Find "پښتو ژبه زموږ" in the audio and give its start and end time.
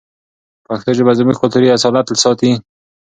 0.67-1.35